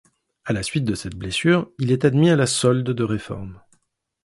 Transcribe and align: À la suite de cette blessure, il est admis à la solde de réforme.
À 0.45 0.53
la 0.53 0.63
suite 0.63 0.83
de 0.85 0.95
cette 0.95 1.13
blessure, 1.15 1.69
il 1.77 1.91
est 1.91 2.05
admis 2.05 2.31
à 2.31 2.35
la 2.35 2.47
solde 2.47 2.89
de 2.89 3.03
réforme. 3.03 3.61